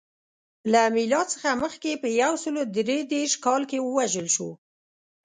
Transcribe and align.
له 0.71 0.81
میلاد 0.95 1.27
څخه 1.33 1.49
مخکې 1.63 1.91
په 2.01 2.07
یو 2.21 2.33
سل 2.43 2.55
درې 2.77 2.97
دېرش 3.13 3.33
کال 3.45 3.61
کې 3.69 3.77
ووژل 3.81 4.27
شو. 4.35 4.49